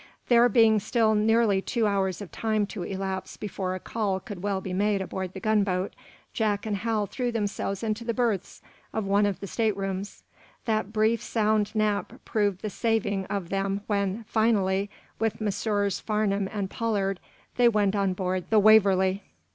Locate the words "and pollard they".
16.51-17.69